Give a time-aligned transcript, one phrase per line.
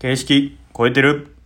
[0.00, 1.36] 形式超えてる。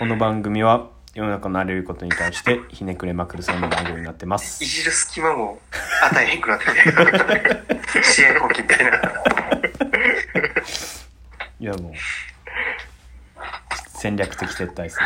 [0.00, 4.64] この番組は世の中のあらゆることに対してひねくれまくるそんな番組になってます。
[4.64, 5.60] いじる隙間も
[6.02, 8.90] 与えへんくなってて試合後期みたいな。
[11.60, 11.92] いやもう
[13.96, 15.04] 戦略的撤退ですね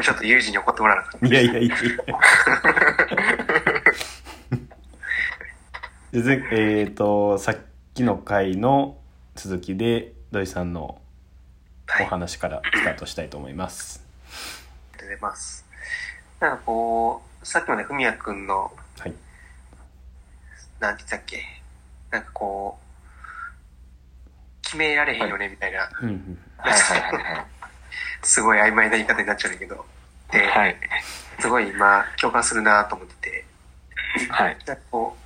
[0.00, 1.74] ちょっとユージに怒ってもらわなかっいやいやいや。
[6.12, 7.56] いやえっ、とさっ
[7.94, 8.97] きの回の
[9.38, 11.00] 続きで土井さんの
[12.00, 14.04] お話からスタートしたいと思います。
[14.94, 15.64] ありがとうございます。
[16.40, 19.14] なんかこうさっきまでふみやくんのはい。
[20.80, 21.44] なんて言ったっけ？
[22.10, 26.38] なんかこう決められへんよねみたいな、うんうん。
[26.56, 27.46] はいはいはいはい。
[28.24, 29.86] すごい曖昧な言い方になっちゃうんだけど。
[30.32, 30.76] で、はい。
[31.38, 33.44] すごい今共感するなと思ってて。
[34.30, 34.58] はい。
[34.66, 35.20] なんかこう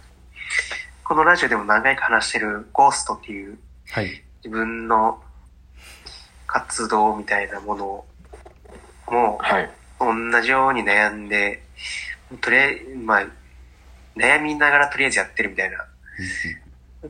[1.03, 3.59] このラジオでも何回か話してるゴーストっていう
[3.93, 5.23] はい自分の
[6.47, 8.05] 活動みたいなもの
[9.07, 9.71] もはい。
[10.01, 11.63] 同じように悩んで、
[12.41, 13.27] とりあえず、まあ、
[14.17, 15.77] 悩みながらとりあえずやってるみたいな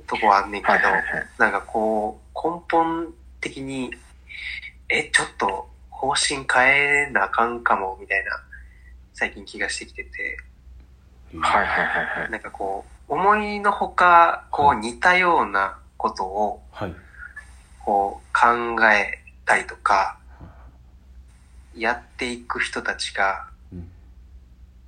[0.07, 1.03] とこはあんねんけど、はいはいはい。
[1.39, 3.95] なんかこう、根本的に、
[4.89, 8.31] え、ちょっと方針変えなあかんかも、みたいな、
[9.15, 10.37] 最近気がしてきてて、
[11.41, 12.31] はいはいはいはい。
[12.31, 16.95] なんかこう、思いのほか、こう似たようなことを、はい。
[17.85, 20.19] こう考えたりとか、
[21.77, 23.89] やっていく人たちが、うん。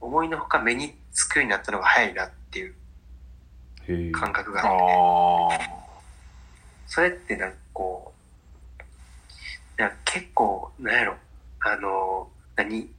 [0.00, 5.68] 思いのほか目につくようになったのが早いなっていう感覚がああって、あ。
[6.86, 8.12] それってなんかこ
[9.78, 11.14] う、なんか結構、なんやろ、
[11.60, 12.90] あの、何？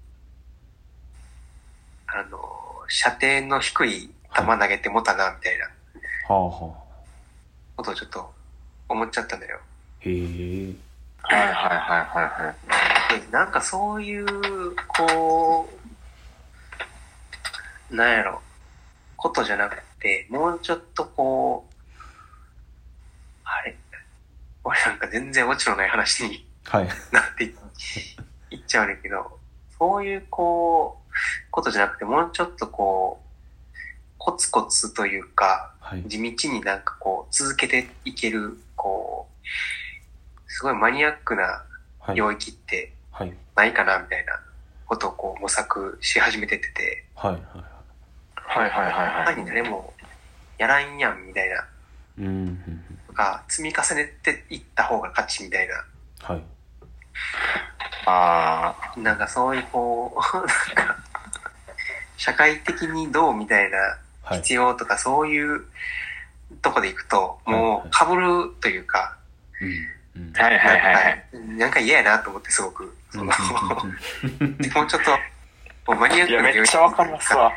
[2.07, 2.39] あの、
[2.87, 5.65] 射程の低い球投げてもたな、みたいな。
[6.33, 6.84] はあはあ
[7.75, 8.33] ことをちょっと
[8.89, 9.59] 思っちゃったんだよ。
[10.01, 10.73] へえ
[11.21, 12.55] はいはいはいはいは
[13.17, 13.19] い。
[13.21, 15.69] でなんかそういう、こ
[17.91, 18.41] う、なんやろ、
[19.17, 21.73] ことじゃなくて、もうちょっとこう、
[23.43, 23.75] あれ？
[24.63, 27.55] 俺なんか全然オチのない話にはいなってい
[28.51, 29.39] いっちゃうねんけど、
[29.77, 31.11] そういうこう、
[31.51, 33.75] ことじゃなくて、もうちょっとこう、
[34.17, 41.63] コツコツというか、はい地道になんかこう、続けていける、こう、すごいマニアックな
[41.99, 42.15] はい。
[42.15, 43.33] 領域ってはい。
[43.55, 44.39] ないかなみたいな
[44.85, 47.65] ことをこう模索し始めてってて、はいはいはい。
[48.37, 49.35] はいはいはい。
[49.35, 49.93] 前に誰も
[50.57, 51.67] やらんやんみたいな、
[52.19, 55.83] うんとか、積み重ねていった方が勝ちみたいな、
[56.21, 56.43] はい。
[58.05, 60.47] あなんかそういうこう、なん
[60.87, 60.97] か、
[62.17, 63.77] 社会的にどうみたいな
[64.21, 64.37] はい。
[64.39, 65.65] 必要とかそういう
[66.65, 69.15] とこでいくと、はいもう被るというか、
[69.61, 70.43] うんうんあ。
[70.43, 71.25] はいはいはいはい。
[71.57, 72.83] なんか嫌やなと思ってすごく、
[73.15, 73.27] もう
[74.87, 75.11] ちょっと、
[75.91, 77.51] もうマニアックなめっちゃわかりますわ。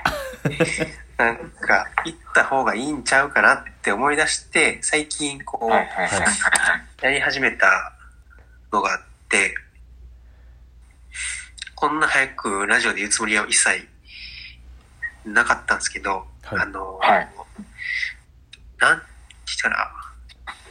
[1.17, 7.05] なんか、行った方がいいんちゃうかなって思い出して、最近こう、はいはいはいはい。
[7.05, 7.93] やり始めた
[8.71, 9.55] のがあって、
[11.75, 13.89] こんな早くラジオで言うつもりは一切
[15.25, 17.29] なかったんですけど、はいあの、はい
[18.79, 19.05] なんて
[19.47, 19.93] 言ったら、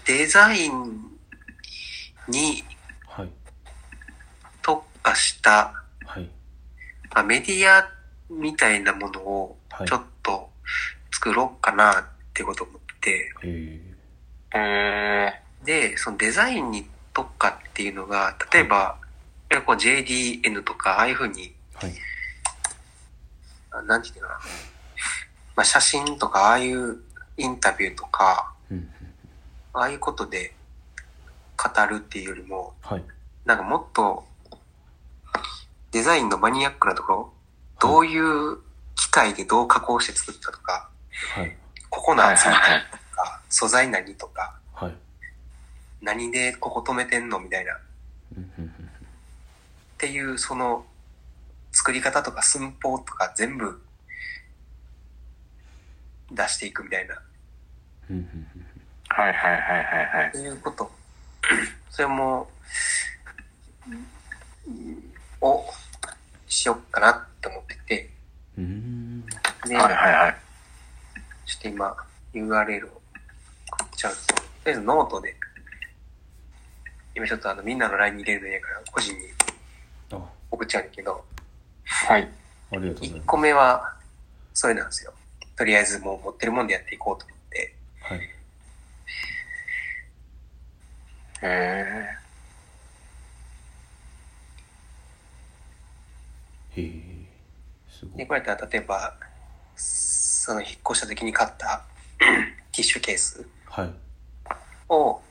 [0.05, 1.17] デザイン
[2.27, 2.63] に
[3.07, 3.29] はい。
[4.61, 5.73] 特化した、
[6.05, 6.29] はい。
[7.13, 7.89] まあ、メディア
[8.29, 9.87] みたいなものをはい。
[9.87, 10.49] ちょっと
[11.11, 13.81] 作ろうかなってことを思って、へ
[14.53, 18.97] ええで、そのデザインに特化っていうのが、例えば、
[19.65, 21.93] こう JDN とか、ああいうふうに、はい。
[23.71, 24.39] あなんていうのかな。
[25.55, 26.97] まあ、写真とか、ああいう
[27.37, 28.89] インタビューとか、うん
[29.73, 30.55] ああいうことで
[31.55, 33.03] 語るっていうよりも、はい。
[33.45, 34.25] なんかもっと、
[35.91, 37.33] デザインのマニアックなところ、
[37.79, 38.57] どういう
[38.95, 40.89] 機械でどう加工して作ったとか、
[41.35, 41.55] はい。
[41.89, 42.15] ここー。
[42.15, 42.83] の厚みとはいはい
[43.49, 44.95] 素材何とか、はい。
[46.01, 47.77] 何でここ止めてんのみたいな。
[48.35, 48.65] うんうん。
[48.65, 48.69] っ
[49.97, 50.85] ていうその
[51.71, 53.81] 作り方とか寸法とか全部
[56.31, 57.19] 出していくみたいな。
[58.09, 58.47] うんうん
[59.09, 60.31] はいはいはいはいはい。
[60.33, 60.91] そういうこと。
[61.89, 62.49] それも
[63.87, 65.65] うんを
[66.47, 68.09] しよっかなって思ってて。
[68.57, 68.63] うん。
[68.63, 69.25] うん
[69.69, 70.35] で、はいはいはい。
[71.45, 71.95] ちょっと今
[72.33, 73.01] URL を
[73.71, 75.35] 送っちゃうととりあえずノートで
[77.15, 79.19] 今ちょっとあのみんなの LINE に入れるのやから個人に
[80.11, 80.17] あ。
[80.51, 81.25] 送っちゃうんだけど。
[81.85, 82.21] はい。
[82.23, 83.25] ありがとうござい1ます。
[83.25, 83.93] 個目は
[84.53, 85.13] それなんですよ
[85.57, 87.75] とりあえずもう持ってるもんでやっていこうと思って。
[88.01, 88.19] はい。
[91.41, 92.17] へ
[96.75, 96.91] へえ
[97.89, 99.15] すごで、いこれやったら例えば、
[99.75, 101.83] その引っ越した時に買った
[102.19, 103.93] ティッシュケースはい。
[104.89, 105.21] を、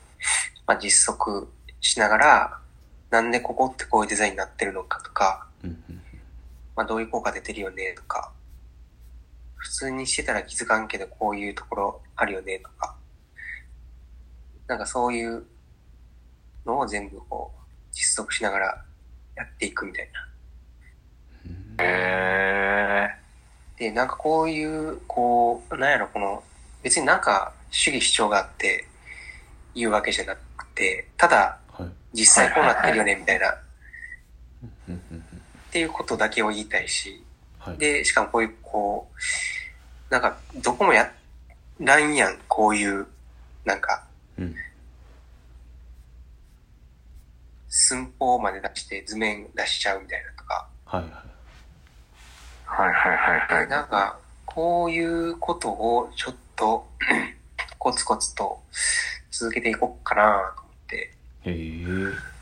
[0.67, 1.47] まあ、実測
[1.81, 2.61] しながら、
[3.11, 6.03] なんでここってこういうデザインになってるのかとか、うんうん。
[6.75, 8.33] まあ、どういう効果出てるよねとか、
[9.57, 12.97] 普通にしてたら気づかんけどこういうところあるよねとか、
[14.67, 15.45] なんかそういう
[16.65, 17.61] のを全部こう
[17.93, 18.85] 実測しながら
[19.37, 21.85] やっていくみたいな。
[21.85, 23.11] え。
[23.79, 26.43] へで、なんかこういう、こう、なんやろ、この、
[26.83, 28.87] 別になんか主義主張があって
[29.75, 31.91] 言うわけじゃなくて、ただはい。
[32.15, 33.57] 実際こうなってるよねみたいな、っ
[35.71, 37.23] ていうことだけを言いたいし、
[37.67, 37.79] はい。
[37.79, 39.11] で、しかもこういう、こ
[40.11, 41.13] う、なんか、どこもや
[41.81, 43.07] らんやん、こういう、
[43.65, 44.05] なんか、
[44.39, 44.55] うん。
[47.69, 51.13] 寸法まで出して図面出しちゃうみたいなとか、はいはい。
[52.65, 53.69] はいはいはいはい。
[53.69, 56.89] なんか、こういうことをちょっと、
[57.79, 58.63] コツコツと
[59.31, 60.97] 続けていこうかなと思って、
[61.45, 62.37] へえ。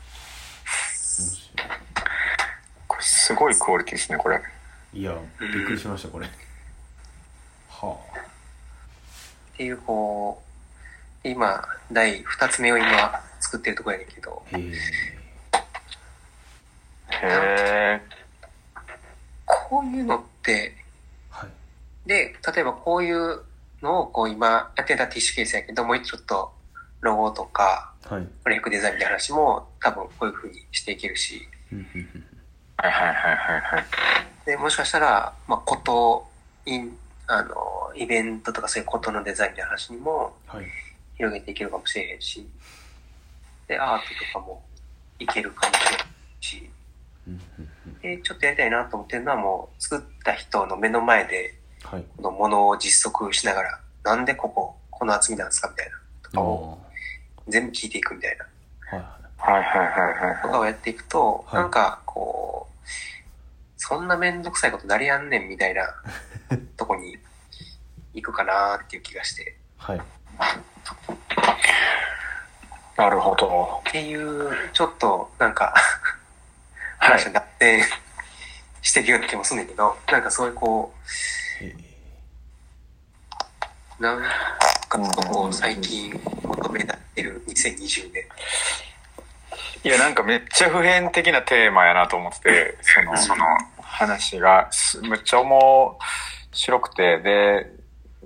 [2.99, 4.39] すごいクオリティですね、これ。
[4.95, 6.27] いやびっくりしましたこれ。
[7.69, 7.97] は
[9.53, 10.41] っていう、こ
[11.25, 11.61] う、今、
[11.91, 14.61] 第二つ目を今作ってるところやねんけど、あへ
[17.21, 18.01] え。
[19.45, 20.73] こういうのって、
[21.29, 21.49] はい。
[22.07, 23.41] で、例えばこういう
[23.81, 26.53] のをこう今やってたティッシュケースやけど、もうちょっと
[27.01, 28.27] ロゴとか、はい。
[28.43, 32.23] フレークデザインみたいな話も多分こういう風にしていけるし、うんうんうん。
[32.77, 34.34] はいはいはいはいはい。
[34.45, 36.27] で、もしかしたら、まあ、こと、
[36.65, 36.97] イン、
[37.27, 37.55] あの、
[37.95, 40.65] イベントとかそういうことのデザインみたいな話にもはい。
[41.17, 42.47] 広げていけるかもしれへんし、
[43.67, 44.03] で、アート
[44.33, 44.61] とかも
[45.17, 45.99] いけるかもしれん
[46.41, 46.69] し、
[47.27, 47.99] うんうんうん。
[48.01, 52.05] で、ちょっとやりたいなと思ってるのはもう作った人の目の前ではい。
[52.17, 56.87] このものを実測しながら、なんでここ、この厚みなんですかみたいな、とかをあ
[57.47, 59.01] 全部聞いていくみたいな、ー
[59.37, 59.79] はいはい。
[59.79, 60.41] はいはいはいはい。
[60.41, 61.61] とかをやっていくと、はい。
[61.61, 62.75] なんか、こう、
[63.77, 65.83] そんなめんどくさいことなりやんねんみたいな
[66.77, 67.17] とこに
[68.13, 70.01] 行くかなっていう気がして、はい
[72.95, 73.81] なるほど。
[73.89, 75.73] っていう、ちょっと、なんか、
[76.97, 77.83] はい話が脱線
[78.81, 80.93] してるような気もするんだけど、なんかそういうこ
[83.99, 84.23] う、なん
[84.89, 84.97] か
[85.27, 86.09] こう、最近
[86.41, 88.23] 求められてる2020年。
[89.85, 93.45] いや、なんかめっちゃ普遍的なテーマやなと思ってて、その、その
[93.79, 95.99] 話がすめっちゃ面
[96.51, 97.71] 白くて、で、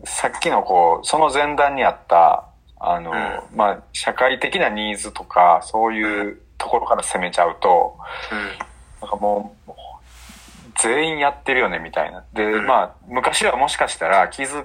[0.05, 2.47] さっきのこう、その前段にあった、
[2.79, 3.13] あの、う
[3.53, 7.97] まあ、社会的なニーズとか、そういうところから攻めちゃうと、
[9.01, 9.71] なんかもう、
[10.81, 12.23] 全員やってるよね、みたいな。
[12.31, 12.67] で、うん。
[12.67, 14.63] まあ、昔はもしかしたら気づ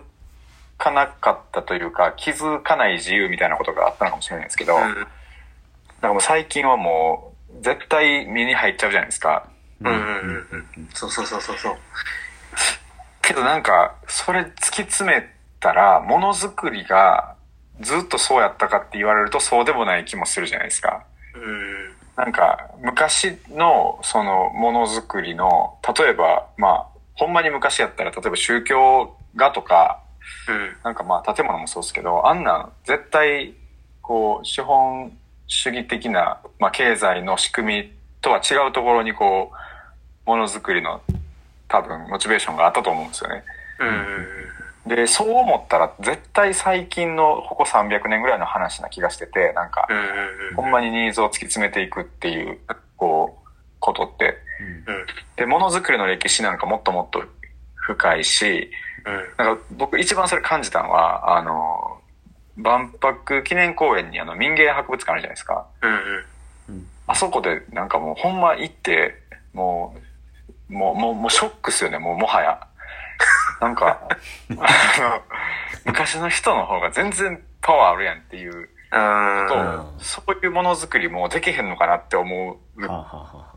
[0.78, 5.06] かなかったというか、気づかない自由みたいなことがあったのかもしれないですけど、うん。
[6.04, 9.48] なんかもう最近はもう、絶対身に入っちゃうじゃないですか。
[9.80, 10.88] うんうんうんうん。
[10.92, 11.76] そうそうそうそうそう。
[13.22, 15.26] けどなんか、それ突き詰め
[15.60, 17.36] たら、ものづくりが
[17.80, 21.06] ずっとそうやったかって言われるとそうでもない気もするじゃないですか。
[21.34, 21.94] うん。
[22.16, 30.02] なんか、昔の、その、ものづくりの、例えば、まあ、ほんまに昔やったら、例えば宗教画とか、
[30.50, 30.76] うん。
[30.84, 33.54] なんかまあ、建物もそうですけど、あんなん、絶対、
[34.02, 35.16] こう、資本
[35.54, 39.52] 主義的な、まあ、経済の仕組みとは違うところに、こ
[40.26, 41.00] う、ものづくりの、
[41.68, 43.44] 多分、モチベーションがあったと思うんですよね。
[44.84, 44.96] うん。
[44.96, 50.56] で、そう思ったら、絶対最近の、ここ300年ぐらいの話な気がしてて、なんか、うん。
[50.56, 52.58] ほんまにニーズを突き詰めていくっていう、
[52.96, 54.36] こう、ことって。
[55.36, 57.22] で、ものづくりの歴史なんかもっともっと
[57.76, 58.72] 深いし、
[59.38, 59.44] うん。
[59.44, 62.00] なんか僕一番それ感じたのは、あの、
[62.56, 65.66] 万博記念公園にあの民芸博物館あるじゃないですか。
[65.82, 65.90] うん。
[65.90, 69.20] うんあそこでなんかもうほんま行って、
[69.52, 69.94] も
[70.70, 72.66] う、もう、もう、もうショックっすよね、もうもはや。
[73.60, 74.08] なんか、
[74.50, 75.22] あの、
[75.84, 78.68] 昔の人の方が全然パワーあるやんっていうと、うん
[79.98, 82.56] そういうものづくりもうできへんのかなって思う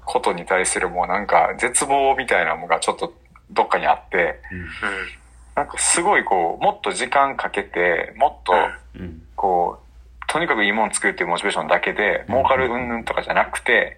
[0.06, 3.14] ことに対するもうなんか絶望みたいなのがちょっと
[3.52, 4.42] どっかにあって、
[5.58, 8.54] なんかすごいこう、もっと時間かけて、もっと
[9.36, 13.98] こう、とにかくいいもの作るっていうモチベーションだけで、儲かる云々とかじゃなくて、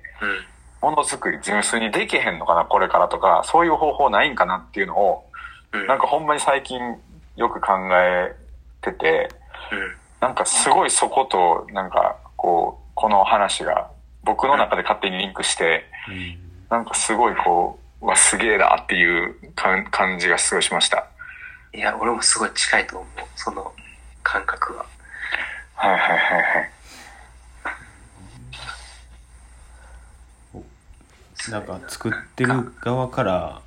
[0.82, 5.25] ものづくり純粋にできへんのかな、これからとか、そういう方法ないんかなっていうのを、
[5.74, 5.86] うん。
[5.86, 6.80] なんかほんまに最近
[7.36, 8.34] よく考え
[8.80, 9.28] てて、
[10.22, 13.92] なんかすごいそこと、なんかこう、この話が
[14.24, 15.84] 僕の中で勝手にリンクして、
[16.70, 21.09] なんかすごいこう、うわ、すげえなっていう感感じがすごいしました。
[21.74, 23.08] いや、俺もすごい近いと思う。
[23.36, 23.74] その
[24.24, 24.86] 感覚は。
[25.76, 26.72] はいはいはいはい。
[31.52, 33.62] なんか作ってる側から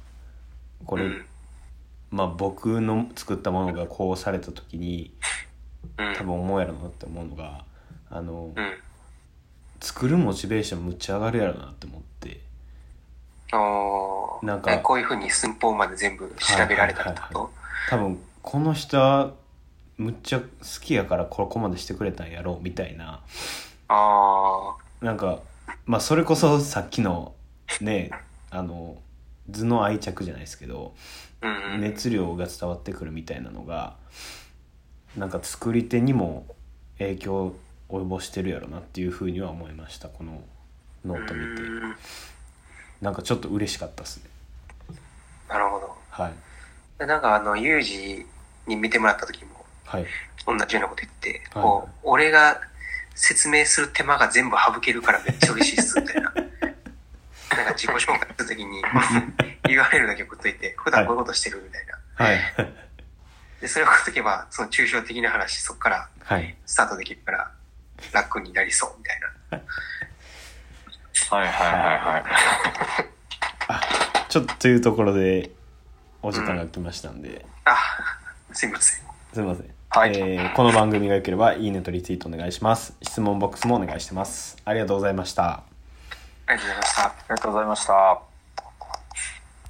[0.85, 1.27] これ、うん
[2.11, 5.15] まあ僕の作ったものがこうされた時に
[5.97, 6.15] うん。
[6.15, 7.65] 多分思うやろなって思うのが
[8.11, 8.73] あの、うん。
[9.81, 12.41] 作るモチベーションむっちゃ上がるやろなって思って
[13.53, 17.51] おーなんかこういうふうに寸法まで全部調べられたってはいはいこ
[17.89, 19.35] 多分この人は
[19.99, 20.47] むっちゃ好
[20.81, 23.23] きやからここまでしてくれたんやろうみたいな。
[23.89, 25.41] とあなんか
[25.85, 27.35] まあそれこそさっきの
[27.81, 28.11] ね
[28.51, 28.97] あの
[29.51, 30.95] 図の愛着じゃないですけど
[31.41, 31.81] あ、うんうん。
[31.81, 33.97] 熱量が伝わってくるみたいなのが
[35.17, 36.47] なんか作り手にも
[36.99, 37.57] 影響を
[37.89, 40.43] 及ぼしてるやろなっていうふうには思いましたこの
[41.05, 41.63] ノート見て。
[41.63, 41.95] うん。
[43.03, 44.31] なんかちょっと嬉しかったですね。
[45.49, 45.95] なるほど。
[46.11, 46.33] はい
[46.99, 48.27] でなんかあの、ユージ
[48.67, 50.07] に見てもらった時もはい
[50.47, 52.61] 同じようなこと言って、はいこう、俺が
[53.15, 56.33] 説明する手間が全部省けるからめっちゃ嬉しいっす、みたいな。
[56.33, 58.83] なんか自己紹介するときに
[59.65, 62.25] URL だけ送っといて、普段こういうことしてるみたいな。
[62.25, 62.39] はい
[63.61, 67.51] で、それを送っとけば、その抽象的な話、そこからはいスタートできるから、
[68.13, 69.29] 楽になりそう、みたいな。
[71.31, 72.25] はいはいはいはい。
[74.29, 75.51] ちょっとというところで
[76.23, 77.77] お時間が来ましたんで、あ、
[78.53, 79.05] すいません。
[79.33, 80.17] すいません、はい。
[80.17, 82.95] えーこの番組が良ければいいねとリツイートお願いします。
[83.03, 84.57] 質問ボックスもお願いしてます。
[84.65, 85.63] ありがとうございました。
[86.47, 87.05] ありがとうございました。
[87.05, 88.32] ありがとうございました。